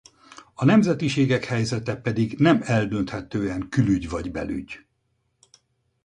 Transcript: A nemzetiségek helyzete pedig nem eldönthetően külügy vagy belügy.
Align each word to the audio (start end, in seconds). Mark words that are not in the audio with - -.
A 0.55 0.65
nemzetiségek 0.65 1.43
helyzete 1.45 1.95
pedig 1.95 2.35
nem 2.39 2.59
eldönthetően 2.63 3.69
külügy 3.69 4.09
vagy 4.09 4.31
belügy. 4.31 4.85